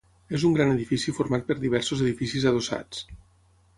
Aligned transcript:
És 0.35 0.45
un 0.47 0.55
gran 0.55 0.71
edifici 0.75 1.13
format 1.17 1.45
per 1.51 1.57
diversos 1.65 2.01
edificis 2.07 2.49
adossats. 2.53 3.05